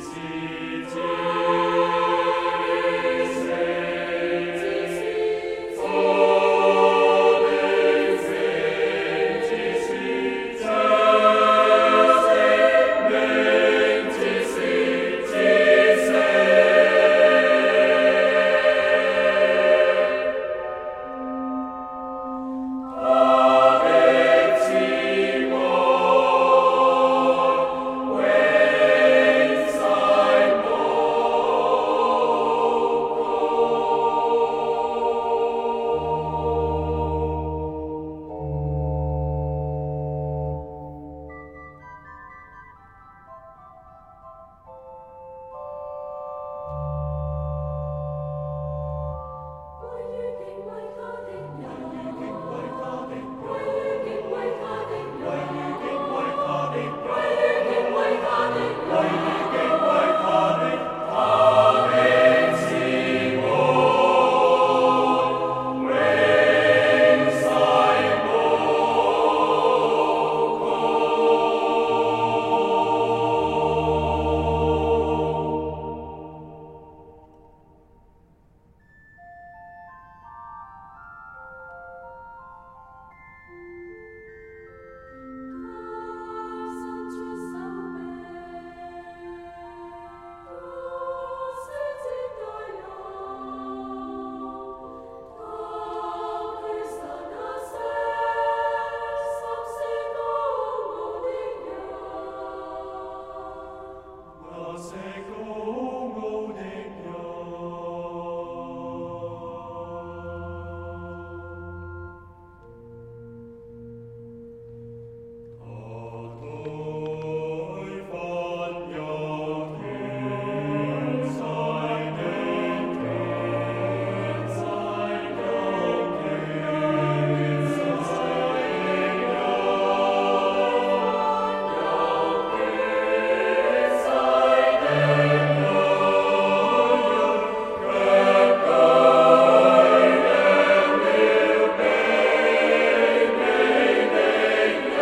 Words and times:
see. 0.00 0.39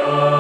Lord. 0.09 0.38